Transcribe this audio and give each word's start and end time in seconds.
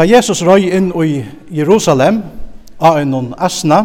Ta 0.00 0.06
Jesus 0.08 0.40
røy 0.40 0.70
inn 0.72 0.86
i 1.04 1.18
Jerusalem, 1.52 2.22
av 2.80 3.02
en 3.02 3.34
asna, 3.36 3.82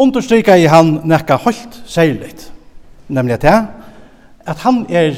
understryka 0.00 0.54
i 0.56 0.64
han 0.64 1.02
nekka 1.04 1.36
holdt 1.42 1.76
særligt, 1.84 2.46
nemlig 3.12 3.34
at 3.36 3.44
det, 3.44 3.58
at 4.48 4.62
han 4.64 4.86
er 4.88 5.12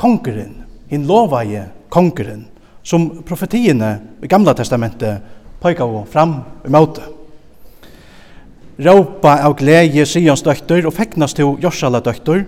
kongeren, 0.00 0.64
hin 0.88 1.04
lovaje 1.04 1.66
kongeren, 1.92 2.46
som 2.80 3.10
profetiene 3.28 3.92
i 4.24 4.32
Gamla 4.32 4.56
Testamentet 4.56 5.20
pøyka 5.60 5.84
og 5.84 6.08
fram 6.08 6.38
i 6.64 6.72
måte. 6.72 7.04
Råpa 8.80 9.36
av 9.44 9.60
glede 9.60 10.08
Sions 10.08 10.48
døkter 10.48 10.88
og 10.88 10.96
feknas 10.96 11.36
til 11.36 11.60
Jorsala 11.60 12.00
døkter, 12.00 12.46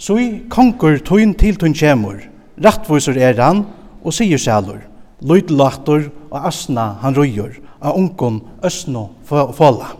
så 0.00 0.16
i 0.16 0.32
konger 0.48 0.96
tøyn 1.04 1.36
til 1.36 1.60
tøyn 1.60 1.76
kjemur, 1.76 2.22
rattvoiser 2.56 3.20
er 3.20 3.36
han 3.36 3.66
og 4.00 4.16
sier 4.16 4.40
sælur. 4.40 4.95
Lydlator 5.24 6.10
og 6.30 6.48
asna 6.48 6.96
han 7.00 7.16
røyer, 7.16 7.56
av 7.80 7.96
unkon 7.96 8.40
østno 8.64 9.08
falla. 9.26 9.94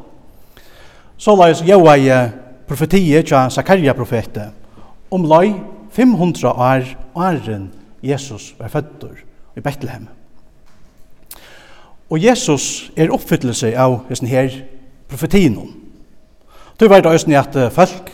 Så 1.16 1.36
la 1.36 1.48
oss 1.52 1.64
gjøre 1.64 1.95
i 2.00 2.10
profetiet 2.68 3.28
til 3.30 3.50
Zakaria 3.52 3.94
profetet, 3.96 4.52
om 5.10 5.24
lai 5.24 5.55
500 5.96 6.50
år 6.50 6.84
åren 7.16 7.70
Jesus 8.02 8.55
var 8.58 8.68
fødder 8.68 9.22
i 9.56 9.60
Bethlehem. 9.60 10.08
Og 12.10 12.22
Jesus 12.22 12.91
er 12.96 13.10
oppfyllelse 13.10 13.72
av 13.78 14.02
hessen 14.10 14.28
her 14.30 14.52
profetien. 15.08 15.56
Du 16.77 16.86
vet 16.88 17.06
også 17.06 17.33
at 17.38 17.56
folk 17.72 18.12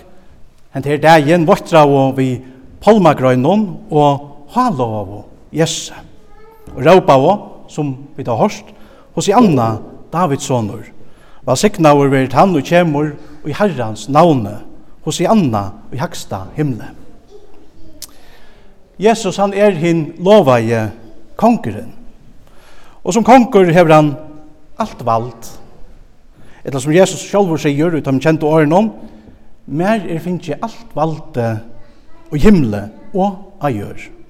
hent 0.72 0.86
her 0.86 1.02
dagen 1.02 1.46
vortra 1.48 1.82
og 1.84 2.16
vi 2.16 2.36
palmagrøynon 2.80 3.66
og 3.90 4.46
halov 4.54 4.94
av 5.00 5.12
Jesus 5.52 5.90
og 6.76 6.84
råpav, 6.86 7.26
som 7.68 7.94
vi 8.16 8.24
tar 8.24 8.40
hørst, 8.40 8.64
hos 9.14 9.28
i 9.28 9.36
Anna, 9.36 9.76
Davids 10.12 10.44
sonur. 10.48 10.84
Hva 11.42 11.56
signaver 11.58 12.10
verit 12.12 12.36
han 12.36 12.54
og 12.54 12.64
kjemur 12.64 13.14
og 13.42 13.48
i 13.50 13.56
herrans 13.56 14.06
navne, 14.08 14.60
hos 15.02 15.18
i 15.20 15.26
Anna 15.26 15.64
og 15.88 15.96
i 15.96 16.00
haksta 16.00 16.44
himle. 16.56 16.92
Jesus 19.02 19.40
han 19.40 19.54
er 19.54 19.74
hin 19.74 20.12
lovaje 20.22 20.90
kongeren. 21.36 21.90
Og 23.02 23.16
som 23.16 23.24
konger 23.26 23.72
hever 23.74 23.94
han 23.94 24.12
alt 24.78 25.02
vald. 25.06 25.50
Etla 26.62 26.80
som 26.80 26.94
Jesus 26.94 27.24
sjálfur 27.26 27.58
sier 27.58 27.96
ut 27.96 28.06
av 28.06 28.20
kjente 28.22 28.46
åren 28.46 28.74
om, 28.76 28.92
mer 29.66 30.04
er 30.06 30.22
finnje 30.22 30.58
alt 30.62 30.94
valde 30.94 31.48
og 32.30 32.38
himle 32.38 32.84
og 33.10 33.64
ajør. 33.66 34.21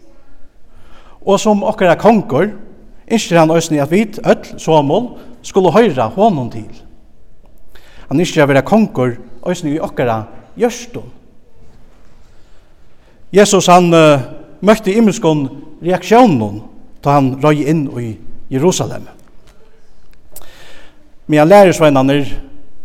Og 1.24 1.40
som 1.40 1.62
okkara 1.62 1.94
konger, 2.00 2.52
innskjer 3.06 3.42
han 3.42 3.52
òsni 3.54 3.80
at 3.82 3.90
vit, 3.92 4.18
öll, 4.26 4.58
somol, 4.58 5.16
skulle 5.42 5.72
høyra 5.74 6.08
honom 6.14 6.50
til. 6.50 6.68
Han 8.08 8.20
innskjer 8.20 8.48
vera 8.50 8.64
konger, 8.66 9.16
òsni 9.42 9.76
i 9.76 9.82
okkara 9.82 10.22
gjørstum. 10.58 11.08
Jesus 13.32 13.66
han 13.72 13.88
uh, 13.96 14.20
møtte 14.60 14.92
immelskon 14.92 15.46
reaksjonen 15.82 16.60
da 17.02 17.16
han 17.16 17.32
røy 17.42 17.64
inn 17.64 17.86
i 17.98 18.12
Jerusalem. 18.52 19.06
Men 21.26 21.38
jeg 21.38 21.48
lærer 21.48 22.34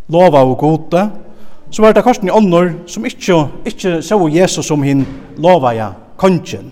lova 0.07 0.43
og 0.45 0.57
gode, 0.57 1.09
så 1.71 1.81
var 1.81 1.91
det 1.91 2.03
korsen 2.03 2.27
i 2.27 2.31
ånder 2.31 2.71
som 2.87 3.05
ikke, 3.05 3.47
ikke 3.65 4.01
så 4.01 4.27
Jesus 4.31 4.65
som 4.65 4.83
hin 4.83 5.05
lova 5.37 5.73
ja 5.75 5.91
kongen 6.17 6.71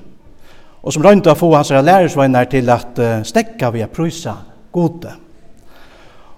og 0.85 0.93
som 0.93 1.03
røynda 1.03 1.33
få 1.33 1.49
hans 1.55 1.69
lærersveinar 1.69 2.43
til 2.43 2.69
at 2.69 2.99
uh, 2.99 3.23
stekka 3.25 3.71
via 3.73 3.87
prysa 3.87 4.33
gode. 4.71 5.11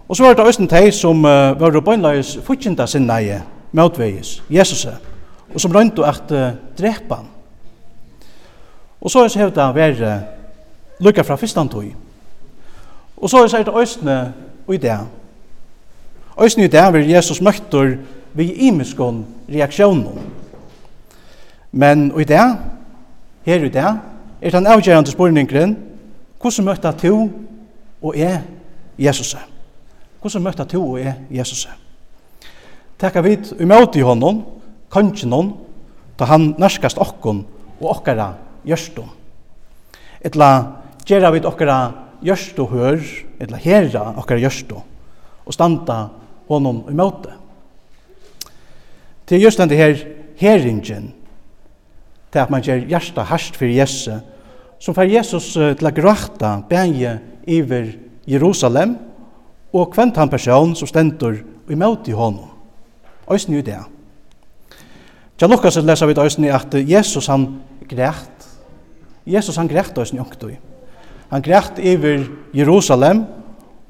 Og 0.08 0.16
så 0.16 0.23
var 0.23 0.34
det 0.34 0.45
òsne 0.48 0.70
teg 0.72 0.94
som 0.95 1.26
uh, 1.26 1.52
var 1.59 1.81
bøynløys 1.84 2.38
sin 2.48 2.78
sinnaie 2.88 3.42
møtvegis, 3.72 4.44
Jesus, 4.50 4.88
og 5.53 5.62
som 5.62 5.72
røynda 5.72 6.07
at 6.07 6.31
uh, 6.31 6.56
drepa 6.80 7.16
han. 7.16 7.28
Og 9.02 9.12
så 9.12 9.28
er 9.28 9.50
det 9.50 9.75
vært 9.75 10.02
uh, 10.02 10.24
lukka 11.00 11.22
fra 11.22 11.36
fyrstantøy. 11.36 11.91
Og 13.18 13.30
så 13.30 13.44
er 13.44 13.63
det 13.63 13.74
òsne 13.74 14.34
i 14.72 14.78
det. 14.78 14.97
Òsne 16.38 16.63
i 16.63 16.72
det 16.72 16.94
vil 16.94 17.09
Jesus 17.09 17.41
møttur 17.41 17.97
vi 18.34 18.52
imiskon 18.53 19.25
reaksjonen. 19.50 20.19
Men 21.72 22.12
i 22.19 22.24
det, 22.24 22.56
her 23.46 23.63
i 23.66 23.69
det, 23.69 24.00
er 24.42 24.52
den 24.53 24.68
avgjørende 24.68 25.12
spurningren, 25.12 25.75
hvordan 26.42 26.66
møtta 26.66 26.92
to 26.92 27.30
og 28.02 28.18
er 28.18 28.42
Jesus? 28.98 29.36
Hvordan 30.22 30.44
møtta 30.44 30.66
to 30.66 30.81
og 30.92 31.00
er 31.02 31.14
Jesus? 31.31 31.68
Tekka 32.98 33.22
i 33.22 33.66
møte 33.66 34.00
i 34.00 34.06
hånden, 34.06 34.44
kanskje 34.92 35.30
noen, 35.30 35.53
da 36.18 36.25
han 36.25 36.56
nærskast 36.58 36.98
okkon 36.98 37.44
og 37.80 37.90
okkara 37.98 38.31
gjørstum. 38.66 39.09
Etla 40.25 40.50
gjerra 41.06 41.31
vid 41.34 41.46
okkara 41.46 41.78
gjørstu 42.25 42.66
hør, 42.72 43.02
etla 43.40 43.59
herra 43.62 44.16
okkara 44.18 44.42
gjørstu, 44.42 44.78
og 45.46 45.54
standa 45.54 46.08
honom 46.50 46.86
i 46.90 46.96
møte. 46.98 47.36
Det 49.28 49.38
er 49.38 49.44
just 49.44 49.59
den 49.59 49.69
her 49.69 49.94
heringen 50.40 51.14
til 52.31 52.39
at 52.39 52.49
man 52.49 52.61
gjør 52.61 52.88
hjärsta 52.88 53.23
harst 53.23 53.55
for 53.57 53.65
Jesu, 53.65 54.19
som 54.79 54.95
får 54.95 55.09
Jesus 55.11 55.53
til 55.53 55.89
å 55.89 55.93
gråta 55.95 56.57
bæge 56.69 57.17
iver 57.47 57.93
Jerusalem 58.27 58.97
og 59.73 59.91
kvent 59.93 60.17
han 60.17 60.29
person 60.29 60.75
som 60.75 60.89
stendur 60.89 61.39
i 61.69 61.75
møte 61.75 62.11
i 62.11 62.17
honom. 62.17 62.51
Øysten 63.31 63.55
jo 63.55 63.61
det. 63.61 63.79
Tja 65.38 65.47
Lukas 65.47 65.75
leser 65.77 66.07
vi 66.07 66.15
øysen 66.17 66.45
øysten 66.45 66.45
at 66.45 66.89
Jesus 66.89 67.27
han 67.27 67.59
græt. 67.89 68.47
Jesus 69.25 69.55
han 69.55 69.67
grætt 69.67 69.97
øysen 69.97 70.19
i. 70.49 70.57
Han 71.29 71.41
grætt 71.41 71.79
iver 71.79 72.23
Jerusalem 72.53 73.25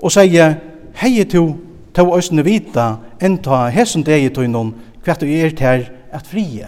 og 0.01 0.11
sier, 0.11 0.55
hei 0.95 1.23
to, 1.23 1.55
to 1.93 2.15
øysen 2.15 2.45
vita, 2.45 2.97
enta 3.21 3.67
hesson 3.69 4.03
deg 4.03 4.25
i 4.25 4.33
tøynon, 4.33 4.73
hvert 5.03 5.21
du 5.21 5.25
er 5.25 5.49
til 5.49 5.87
at 6.11 6.25
frie. 6.25 6.67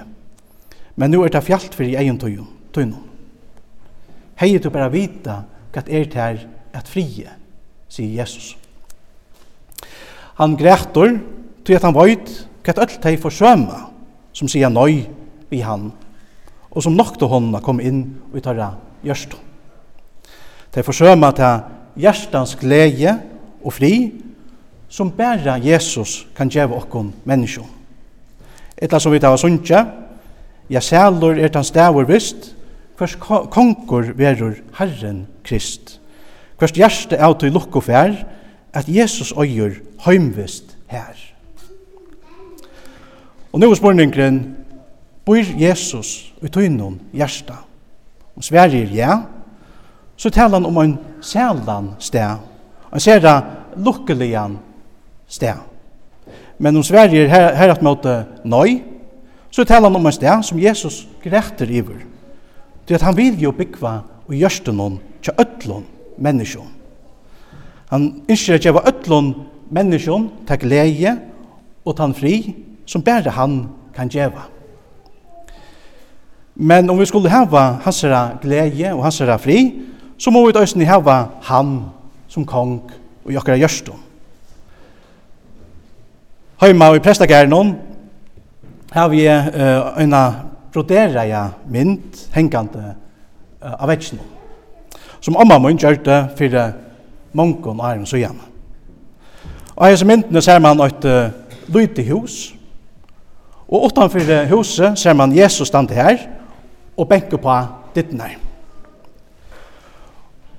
Men 0.99 1.13
nu 1.13 1.23
er 1.23 1.31
det 1.31 1.45
fjallt 1.47 1.75
for 1.75 1.87
i 1.87 1.95
egen 1.95 2.17
tøyno. 2.19 2.97
Hei 4.39 4.57
du 4.59 4.69
bare 4.71 4.91
vita 4.91 5.41
hva 5.71 5.83
er 5.85 6.07
det 6.07 6.19
her 6.19 6.41
at 6.75 6.89
frie, 6.91 7.31
sier 7.91 8.17
Jesus. 8.19 8.57
Han 10.39 10.57
grætur 10.59 11.17
til 11.63 11.77
at 11.77 11.85
han 11.87 11.95
veit 11.95 12.31
hva 12.63 12.73
er 12.75 12.83
alt 12.83 13.07
for 13.21 13.31
søma, 13.31 13.85
som 14.33 14.47
sier 14.51 14.71
nøy 14.71 15.05
vi 15.49 15.61
han, 15.63 15.89
og 16.69 16.83
som 16.83 16.95
nokta 16.95 17.27
honna 17.31 17.61
kom 17.63 17.79
inn 17.79 18.03
og 18.31 18.37
i 18.39 18.43
tarra 18.43 18.73
gjørst. 19.03 19.37
Det 20.69 20.81
er 20.81 20.87
for 20.87 20.95
søma 20.95 21.31
til 21.31 21.63
hjertans 21.99 22.55
glede 22.59 23.15
og 23.63 23.73
fri, 23.73 24.11
som 24.89 25.11
bæra 25.11 25.57
Jesus 25.63 26.25
kan 26.35 26.49
gjøre 26.49 26.75
okkon 26.75 27.13
menneskjon. 27.23 27.71
Etla 28.77 28.99
som 28.99 29.11
vi 29.11 29.19
tar 29.19 29.35
av 29.35 29.39
sunnja, 29.41 29.83
Ja, 30.69 30.79
sælur 30.79 31.33
er 31.33 31.47
tans 31.47 31.67
stavur 31.67 32.03
vist, 32.03 32.55
hvers 32.97 33.15
konkur 33.51 34.11
verur 34.15 34.53
Herren 34.77 35.27
Krist. 35.43 35.99
Hvers 36.59 36.71
hjerte 36.71 37.15
er 37.15 37.33
til 37.33 37.51
lukku 37.51 37.81
fær, 37.81 38.13
at 38.73 38.85
Jesus 38.87 39.33
øyer 39.37 39.79
heimvist 40.05 40.77
her. 40.87 41.15
Og 43.53 43.59
nu 43.59 43.71
er 43.71 43.75
spurningren, 43.75 44.55
bor 45.25 45.35
Jesus 45.35 46.33
ut 46.41 46.55
innom 46.55 46.99
hjärsta? 47.13 47.53
Om 48.35 48.41
Sverige 48.41 48.83
er 48.83 48.93
ja, 48.95 49.17
så 50.17 50.29
talar 50.29 50.59
han 50.59 50.65
om 50.65 50.77
en 50.77 50.97
sælan 51.21 51.89
sted, 51.99 52.37
en 52.93 52.99
særa 52.99 53.41
lukkelian 53.77 54.59
sted. 55.27 55.53
Men 56.57 56.75
om 56.75 56.83
Sverige 56.83 57.23
er 57.23 57.27
her, 57.27 57.55
her 57.55 57.71
at 57.71 57.81
måte 57.81 58.25
nøy, 58.43 58.81
så 59.51 59.65
talar 59.65 59.89
han 59.89 59.95
om 59.95 60.05
en 60.05 60.13
sted 60.13 60.43
som 60.45 60.59
Jesus 60.59 61.07
gretter 61.23 61.69
iver. 61.71 62.03
Det 62.87 62.95
at 62.95 63.05
han 63.05 63.17
vil 63.17 63.39
jo 63.41 63.51
byggva 63.51 63.99
og 64.27 64.35
gjørste 64.35 64.73
noen 64.73 64.99
til 65.23 65.33
øtlån 65.41 65.85
menneskjon. 66.17 66.69
Han 67.89 68.21
ønsker 68.29 68.55
at 68.55 68.65
jeg 68.65 68.73
var 68.73 68.87
øtlån 68.89 69.33
menneskjon 69.69 70.29
til 70.47 70.61
glede 70.61 71.17
og 71.85 71.95
til 71.97 72.13
fri 72.13 72.33
som 72.85 73.03
bare 73.05 73.29
han 73.29 73.67
kan 73.95 74.09
gjøre. 74.09 74.45
Men 76.55 76.89
om 76.89 76.99
vi 76.99 77.05
skulle 77.05 77.29
hava 77.29 77.79
hans 77.83 78.05
glede 78.41 78.93
og 78.93 79.03
hans 79.03 79.21
fri, 79.41 79.81
så 80.17 80.31
må 80.31 80.45
vi 80.45 80.53
da 80.53 80.61
østene 80.61 80.85
hava 80.85 81.25
han 81.41 81.85
som 82.27 82.45
kong 82.45 82.81
og 83.25 83.33
jokkara 83.33 83.57
gjørste. 83.57 83.91
Høyma 86.59 86.89
og 86.89 86.99
i 86.99 86.99
prestagæren 86.99 87.75
har 88.91 89.09
vi 89.09 89.27
uh, 89.27 90.01
en 90.01 90.15
brodera 90.73 91.25
ja 91.25 91.47
mynd 91.69 92.29
hengande 92.33 92.95
uh, 93.61 93.73
av 93.81 93.89
vetsjen. 93.89 94.19
Som 95.21 95.37
amma 95.37 95.59
mun 95.59 95.77
gjør 95.77 95.99
det 96.03 96.19
for 96.37 96.59
mongon 97.33 97.79
og 97.79 97.85
æren 97.85 98.05
så 98.05 98.17
igjen. 98.17 98.39
Og 99.75 99.87
hese 99.87 100.05
myndene 100.05 100.41
ser 100.41 100.59
man 100.59 100.81
et 100.85 101.05
uh, 101.05 101.29
lyte 101.67 102.03
hus. 102.09 102.55
Og 103.69 103.85
utenfor 103.85 104.45
huset 104.49 104.97
ser 104.97 105.13
man 105.13 105.35
Jesus 105.35 105.67
stande 105.67 105.93
her 105.93 106.17
og 106.97 107.07
benke 107.07 107.37
på 107.37 107.57
dittene 107.95 108.23
her. 108.23 108.39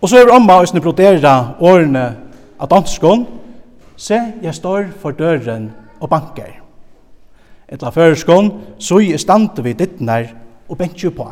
Og 0.01 0.09
så 0.09 0.21
er 0.21 0.33
amma 0.33 0.61
og 0.63 0.83
brodera 0.83 1.57
årene 1.61 2.07
av 2.61 2.69
danskon. 2.71 3.27
Se, 3.97 4.21
jeg 4.43 4.55
står 4.55 4.95
for 5.03 5.11
døren 5.11 5.71
og 6.01 6.09
banker 6.09 6.60
etla 7.71 7.93
føreskån, 7.95 8.51
så 8.79 8.99
i 9.01 9.15
stande 9.19 9.63
vi 9.63 9.77
dittnar 9.79 10.27
og 10.69 10.79
bentje 10.79 11.13
på. 11.15 11.27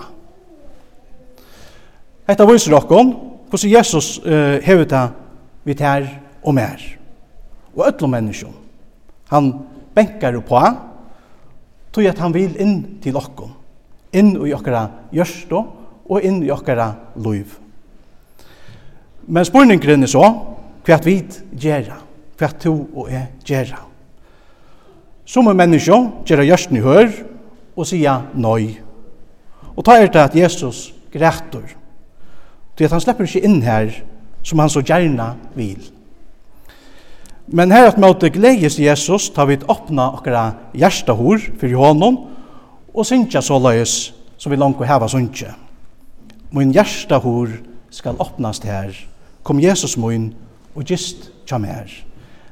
Hetta 2.29 2.47
viser 2.49 2.77
okkon 2.77 3.15
hvordan 3.49 3.73
Jesus 3.73 4.19
uh, 4.21 4.59
hever 4.63 4.85
det 4.89 5.05
vi 5.65 5.77
her 5.81 6.07
og 6.43 6.55
mer. 6.55 6.83
Og 7.77 7.87
öllum 7.89 8.13
menneskjon. 8.13 8.55
Han 9.33 9.53
benkar 9.95 10.37
på 10.41 10.61
tog 11.93 12.05
at 12.07 12.19
han 12.19 12.35
vil 12.35 12.57
inn 12.61 13.01
til 13.03 13.17
okkon. 13.17 13.55
Inn 14.13 14.35
i 14.37 14.53
okkara 14.57 14.87
gjørstå 15.13 15.63
og 16.09 16.25
inn 16.25 16.43
i 16.45 16.53
okkara 16.53 16.93
loiv. 17.17 17.57
Men 19.29 19.45
spurningren 19.45 20.07
er 20.07 20.13
så, 20.13 20.25
hva 20.85 21.01
vi 21.05 21.19
gjerra, 21.53 21.99
hva 22.39 22.49
to 22.61 22.75
og 22.95 23.11
jeg 23.13 23.29
gjerra. 23.45 23.88
Som 25.29 25.51
en 25.51 25.59
menneske 25.59 25.93
gjør 26.25 26.47
gjørsten 26.47 26.79
i 26.79 26.85
hør 26.85 27.11
og 27.77 27.87
sier 27.87 28.25
nøy. 28.33 28.79
Og 29.77 29.85
ta 29.85 29.99
er 29.99 30.09
det 30.09 30.23
at 30.23 30.37
Jesus 30.37 30.89
grætter. 31.13 31.67
Det 32.79 32.89
at 32.89 32.95
han 32.95 33.03
slipper 33.03 33.29
ikke 33.29 33.45
inn 33.45 33.61
her 33.63 33.93
som 34.43 34.63
han 34.63 34.73
så 34.73 34.81
gjerne 34.81 35.35
vil. 35.59 35.83
Men 37.49 37.73
her 37.73 37.91
at 37.91 38.01
måte 38.01 38.31
gledes 38.33 38.79
Jesus 38.81 39.29
tar 39.33 39.49
vi 39.49 39.57
et 39.59 39.69
åpna 39.69 40.11
okra 40.17 40.51
hjertahor 40.77 41.41
for 41.61 41.77
hånden 41.81 42.19
og 42.93 43.07
synkja 43.09 43.41
så 43.45 43.57
løys 43.61 43.95
som 44.39 44.53
vi 44.53 44.59
langt 44.61 44.81
og 44.81 44.89
heva 44.89 45.09
synkja. 45.09 45.55
Min 46.53 46.73
hjertahor 46.73 47.53
skal 47.91 48.21
åpnast 48.21 48.65
her. 48.65 48.93
Kom 49.43 49.61
Jesus 49.61 49.97
min 49.97 50.33
og 50.75 50.85
gist 50.89 51.31
kjam 51.49 51.65
her. 51.69 51.89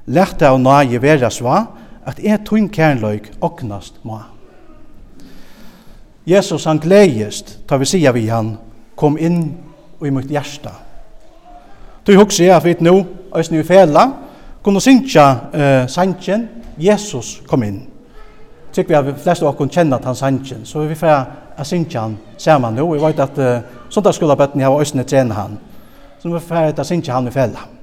Lært 0.06 0.40
deg 0.40 0.55
å 0.55 0.61
nage 0.61 1.00
vera 1.02 1.31
sva, 1.32 1.67
at 2.06 2.23
jeg 2.23 2.44
tunn 2.47 2.69
kærløyk 2.69 3.32
åknast 3.41 3.99
må. 4.03 4.20
Jesus 6.26 6.64
han 6.64 6.79
gledjest, 6.79 7.58
tar 7.69 7.79
vi 7.79 7.85
sida 7.85 8.12
vi 8.14 8.26
han, 8.26 8.56
kom 8.97 9.19
inn 9.19 9.43
og 10.00 10.06
i 10.06 10.11
mitt 10.11 10.31
hjärsta. 10.31 10.73
Du 12.06 12.14
hugsa 12.19 12.44
jeg 12.44 12.56
at 12.56 12.64
vi 12.64 12.76
nå, 12.81 12.94
æsni 13.37 13.58
vi 13.58 13.67
fela, 13.67 14.06
kunne 14.62 14.81
synkja 14.81 15.26
uh, 15.55 15.88
sanchen, 15.91 16.49
Jesus 16.79 17.43
kom 17.47 17.62
inn. 17.62 17.85
Tykker 18.73 19.03
vi 19.03 19.14
at 19.14 19.23
flest 19.23 19.43
av 19.43 19.55
oss 19.55 19.70
kjenner 19.75 19.99
at 19.99 20.05
han 20.05 20.19
sanchen, 20.19 20.67
så 20.67 20.82
vi 20.87 20.94
får 20.99 21.14
a 21.56 21.64
synkja 21.64 22.00
han 22.00 22.19
saman 22.38 22.75
nå, 22.75 22.87
Vi 22.94 23.00
vet 23.00 23.20
at 23.20 23.38
uh, 23.38 23.87
sånn 23.88 24.05
der 24.05 24.12
skulle 24.12 24.37
bøtten 24.37 24.61
jeg 24.61 24.70
var 24.70 24.82
æsni 24.82 25.05
han, 25.32 25.58
så 26.23 26.29
vi 26.29 26.41
får 26.41 26.75
at 26.75 26.87
synkja 26.87 27.14
han 27.14 27.29
i 27.29 27.31
fela. 27.31 27.75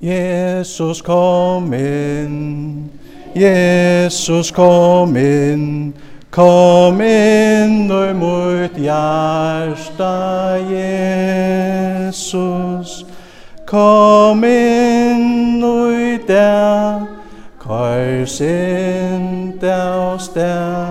Jesus 0.00 1.02
kom 1.02 1.72
inn, 1.72 2.90
Jesus 3.34 4.52
kom 4.52 5.16
inn, 5.16 5.94
kom 6.30 7.00
inn 7.00 7.90
og 7.90 8.16
mot 8.16 8.78
hjärsta 8.78 10.54
Jesus. 10.70 12.14
Kom 13.66 14.44
inn 14.46 15.64
og 15.66 15.92
i 15.92 16.18
det, 16.28 17.06
kors 17.58 18.40
inn 18.40 19.58
det 19.58 19.82
og 19.82 20.20
sted, 20.22 20.87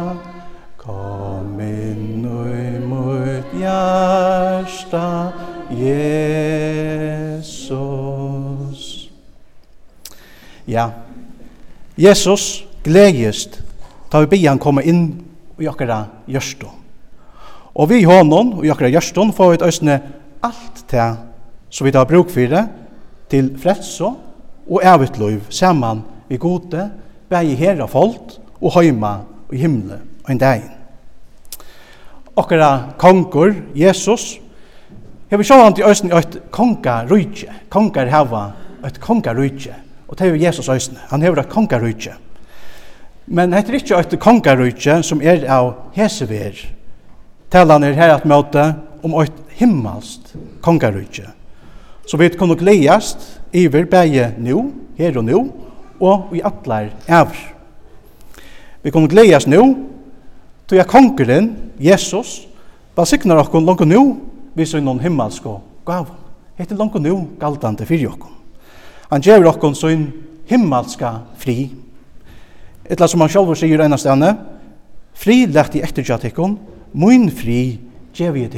ja. 10.77 10.89
Jesus 11.97 12.63
gledjist 12.85 13.62
ta 14.12 14.21
vi 14.24 14.31
bian 14.38 14.59
komme 14.62 14.85
inn 14.85 15.07
i 15.57 15.68
okkara 15.68 16.03
gjørstå. 16.29 16.69
Og 17.77 17.89
vi 17.89 18.03
honom 18.06 18.59
og 18.59 18.65
i 18.65 18.71
okkara 18.74 18.94
gjørstå 18.94 19.25
får 19.38 19.50
vi 19.50 19.57
et 19.57 19.68
øsne 19.68 19.97
alt 20.45 20.83
til 20.89 21.18
som 21.69 21.85
vi 21.85 21.94
tar 21.94 22.07
bruk 22.09 22.29
for 22.31 22.53
det 22.53 22.63
til 23.29 23.51
frelse 23.59 24.07
og 24.68 24.83
evigt 24.83 25.18
liv 25.19 25.41
saman 25.50 26.03
vi 26.29 26.39
gode 26.39 26.89
bæg 27.29 27.56
herra 27.59 27.88
folk 27.91 28.38
og 28.62 28.74
høyma 28.77 29.13
og 29.50 29.56
himle 29.57 30.00
og 30.24 30.31
en 30.31 30.41
dag. 30.41 30.63
Okkara 32.38 32.94
kongur, 33.01 33.53
Jesus, 33.75 34.38
hever 35.31 35.44
sjåan 35.44 35.74
til 35.74 35.88
øsne 35.89 36.13
et 36.19 36.38
konga 36.53 37.01
rujtje, 37.09 37.50
kongar 37.69 38.12
hava 38.12 38.44
et 38.85 39.00
konga 39.01 39.33
rujtje, 39.33 39.74
Og 40.07 40.19
det 40.19 40.27
er 40.27 40.36
Jesus 40.36 40.69
øyne. 40.69 41.00
Han 41.09 41.21
hever 41.21 41.39
et 41.42 41.50
kongarujtje. 41.50 42.13
Men 43.27 43.51
det 43.51 43.69
er 43.69 43.74
ikke 43.74 44.00
et 44.00 44.19
kongarujtje 44.19 45.01
som 45.04 45.21
er 45.21 45.44
av 45.51 45.74
hesever. 45.95 46.56
Talan 47.51 47.83
er 47.83 47.95
her 47.95 48.13
at 48.15 48.25
møte 48.25 48.75
om 49.04 49.18
et 49.21 49.33
himmelst 49.59 50.36
kongarujtje. 50.62 51.27
Så 52.07 52.18
vi 52.18 52.30
kunne 52.30 52.56
gledast 52.56 53.42
iver 53.54 53.86
bæge 53.86 54.33
nu, 54.38 54.71
her 54.98 55.18
og 55.18 55.25
nu, 55.25 55.51
og 56.00 56.31
i 56.36 56.42
atler 56.42 56.89
av. 57.07 57.36
Vi 58.83 58.92
kunne 58.92 59.10
gledast 59.12 59.48
nu, 59.48 59.75
til 60.68 60.77
jeg 60.77 60.88
kongeren, 60.88 61.51
Jesus, 61.80 62.48
basikner 62.95 63.39
okkon 63.39 63.65
langt 63.65 63.88
nu, 63.88 64.18
vi 64.56 64.65
så 64.65 64.80
noen 64.80 65.03
himmelsk 65.03 65.44
gav. 65.86 66.07
Det 66.57 66.71
er 66.71 66.80
langt 66.80 66.95
nu 67.01 67.27
galtante 67.39 67.86
fyrir 67.86 68.12
okkon. 68.13 68.37
Han 69.12 69.24
gjør 69.24 69.51
okkon 69.54 69.75
sin 69.75 70.07
himmelska 70.50 71.13
fri. 71.39 71.69
Etla 72.88 73.07
som 73.07 73.21
han 73.24 73.31
sjálfur 73.31 73.56
sigur 73.59 73.83
einast 73.83 74.06
stedne, 74.06 74.33
fri 75.18 75.45
lett 75.48 75.75
i 75.75 75.83
ettertja 75.83 76.19
tikkun, 76.21 76.57
mun 76.94 77.30
fri 77.31 77.80
gjev 78.15 78.38
i 78.38 78.45
E 78.45 78.51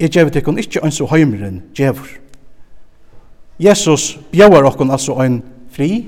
Jeg 0.00 0.10
gjev 0.10 0.28
i 0.28 0.30
tikkun 0.30 0.58
ikkje 0.58 0.82
ans 0.82 1.00
og 1.00 1.10
heimren 1.10 1.62
gjevur. 1.74 2.08
Jesus 3.58 4.18
bjauar 4.32 4.64
okkon 4.64 4.90
altså 4.90 5.14
ein 5.20 5.42
fri, 5.70 6.06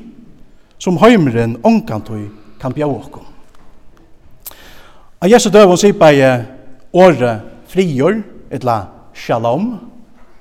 som 0.78 0.98
heimren 0.98 1.56
ongantui 1.62 2.28
kan 2.60 2.72
bjau 2.72 2.90
okkon. 2.96 3.24
A 5.20 5.28
Jesu 5.28 5.50
døvun 5.50 5.78
sier 5.78 5.96
bare 5.96 6.46
åre 6.92 7.40
frigjør, 7.68 8.22
etla 8.50 8.88
shalom, 9.14 9.78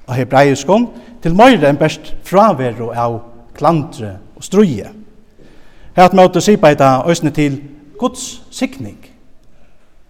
av 0.07 0.15
hebraiskon, 0.17 0.89
til 1.23 1.35
meira 1.35 1.69
enn 1.69 1.79
best 1.79 2.11
fraveru 2.27 2.89
av 2.91 3.21
klantre 3.55 4.17
og 4.35 4.43
struje. 4.43 4.89
Her 5.95 6.09
at 6.09 6.15
møte 6.17 6.41
sipaita 6.41 6.97
øsne 7.07 7.31
til 7.31 7.61
Guds 7.99 8.41
sikning. 8.51 8.97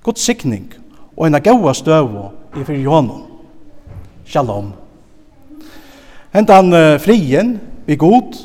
Guds 0.04 0.24
sikning 0.26 0.72
og 1.18 1.28
en 1.28 1.42
gaua 1.44 1.74
støvu 1.74 2.32
i 2.58 2.64
fyrir 2.64 2.82
Johanum. 2.82 3.28
Shalom. 4.26 4.72
Hentan 6.34 6.74
uh, 6.74 7.00
frien 7.02 7.60
vi 7.86 7.96
god 7.96 8.40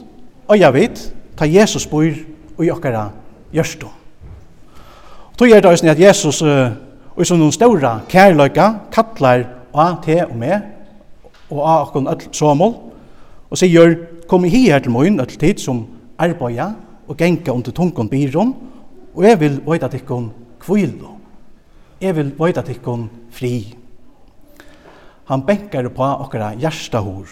og 0.48 0.58
jeg 0.58 0.74
vet 0.74 1.04
ta 1.38 1.46
Jesus 1.48 1.86
bor 1.86 2.04
i 2.04 2.70
okkara 2.70 3.08
gjørstu. 3.54 3.86
Og 3.86 5.38
tog 5.38 5.50
er 5.50 5.62
det 5.62 5.72
øsne 5.72 5.94
at 5.94 6.00
Jesus 6.00 6.42
uh, 6.42 6.68
og 7.16 7.26
som 7.26 7.40
noen 7.40 7.54
ståra 7.54 8.00
kærløyga 8.10 8.72
kallar 8.92 9.46
og 9.72 10.02
te 10.04 10.20
og 10.26 10.36
med 10.36 10.77
og 11.50 11.60
av 11.62 11.88
okkon 11.88 12.08
öll 12.10 12.28
somol, 12.32 12.74
og 13.48 13.58
sier, 13.58 13.96
kom 14.28 14.44
i 14.44 14.52
her 14.52 14.82
til 14.84 14.92
moin 14.92 15.20
öll 15.20 15.38
tid 15.40 15.60
som 15.62 15.86
arbeida 16.20 16.74
og 17.08 17.16
genga 17.16 17.54
under 17.54 17.72
tungon 17.72 18.08
byron, 18.08 18.54
og 19.14 19.24
jeg 19.24 19.40
vil 19.40 19.60
vøyda 19.66 19.88
tikkon 19.88 20.30
kvilo. 20.60 21.16
Jeg 22.00 22.14
vil 22.16 22.32
vøyda 22.38 22.62
tikkon 22.62 23.08
fri. 23.34 23.74
Han 25.28 25.44
benkar 25.44 25.88
på 25.92 26.08
okkara 26.24 26.52
hjertahor. 26.56 27.28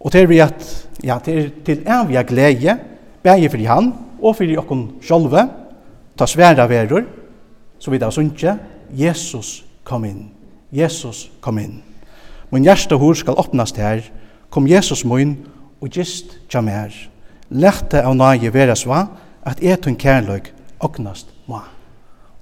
Og 0.00 0.12
til 0.12 0.28
vi 0.28 0.40
at, 0.40 0.64
ja, 1.04 1.18
til, 1.24 1.50
til 1.64 1.84
evig 1.84 2.24
glede, 2.26 2.78
bæge 3.22 3.50
fri 3.52 3.68
han, 3.68 3.92
og 4.22 4.36
fri 4.36 4.56
okkon 4.56 4.86
sjolve, 5.04 5.44
ta 6.16 6.26
sværa 6.28 6.66
verur, 6.68 7.04
så 7.80 7.92
vidt 7.92 8.04
av 8.04 8.12
sunnje, 8.16 8.56
Jesus 8.96 9.60
kom 9.84 10.04
inn. 10.08 10.26
Jesus 10.72 11.28
kom 11.40 11.60
inn. 11.60 11.89
Min 12.50 12.64
hjärsta 12.64 12.94
hår 12.98 13.14
skal 13.14 13.38
åpnast 13.38 13.76
her, 13.78 14.02
kom 14.50 14.66
Jesus 14.66 15.04
mun 15.04 15.36
og 15.80 15.94
gist 15.94 16.34
tja 16.50 16.62
mer. 16.62 16.90
Lette 17.50 18.02
av 18.02 18.16
nage 18.18 18.50
vera 18.50 18.74
sva, 18.78 19.06
at 19.46 19.62
et 19.62 19.86
hun 19.86 19.96
kærløg 19.98 20.50
åknast 20.82 21.30
ma. 21.46 21.62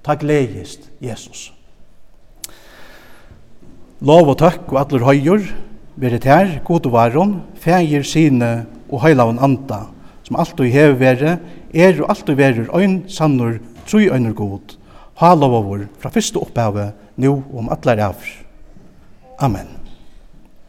Ta 0.03 0.15
gledjist 0.17 0.89
Jesus. 1.01 1.51
Lov 4.01 4.31
og 4.31 4.39
takk 4.41 4.69
og 4.71 4.79
atler 4.81 5.05
høyur, 5.05 5.45
veret 5.99 6.25
her, 6.25 6.59
god 6.65 6.87
og 6.87 6.95
varon, 6.95 7.33
fægir 7.59 8.05
sine 8.07 8.65
og 8.89 9.03
høylaven 9.03 9.41
anda, 9.43 9.83
som 10.23 10.39
alt 10.39 10.59
og 10.59 10.71
hever 10.71 10.97
vere, 10.97 11.39
er 11.73 11.99
og 12.01 12.09
alt 12.15 12.29
og 12.31 12.39
verer 12.39 12.71
øyn, 12.73 13.01
sannur, 13.11 13.59
tru 13.85 14.07
øynur 14.07 14.33
god. 14.33 14.77
Ha 15.19 15.33
lov 15.35 15.53
over, 15.53 15.85
fra 15.99 16.09
fyrste 16.09 16.39
opphavet, 16.39 16.95
nu 17.19 17.43
om 17.53 17.69
atler 17.69 17.99
avr. 18.07 18.31
Amen. 19.39 19.78